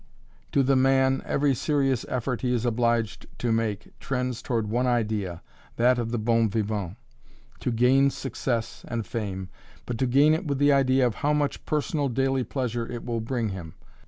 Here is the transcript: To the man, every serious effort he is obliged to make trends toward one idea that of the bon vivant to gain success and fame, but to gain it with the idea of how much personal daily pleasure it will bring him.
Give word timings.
To 0.53 0.63
the 0.63 0.75
man, 0.75 1.21
every 1.27 1.53
serious 1.53 2.07
effort 2.09 2.41
he 2.41 2.51
is 2.51 2.65
obliged 2.65 3.27
to 3.37 3.51
make 3.51 3.89
trends 3.99 4.41
toward 4.41 4.65
one 4.67 4.87
idea 4.87 5.43
that 5.75 5.99
of 5.99 6.09
the 6.09 6.17
bon 6.17 6.49
vivant 6.49 6.95
to 7.59 7.71
gain 7.71 8.09
success 8.09 8.83
and 8.87 9.05
fame, 9.05 9.49
but 9.85 9.99
to 9.99 10.07
gain 10.07 10.33
it 10.33 10.47
with 10.47 10.57
the 10.57 10.73
idea 10.73 11.05
of 11.05 11.13
how 11.21 11.33
much 11.33 11.63
personal 11.67 12.09
daily 12.09 12.43
pleasure 12.43 12.91
it 12.91 13.05
will 13.05 13.21
bring 13.21 13.49
him. 13.49 13.75